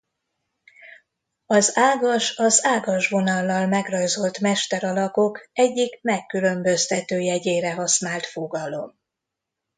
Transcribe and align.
Az 1.45 1.77
ágas- 1.77 2.37
az 2.37 2.65
ágas 2.65 3.07
vonallal 3.07 3.67
megrajzolt 3.67 4.39
mesteralakok 4.39 5.49
egyik 5.53 6.01
megkülönböztető 6.01 7.19
jegyére 7.19 7.73
használt 7.73 8.25
fogalom. 8.25 8.99